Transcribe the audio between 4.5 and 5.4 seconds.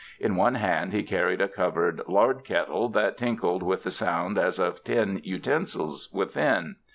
of tin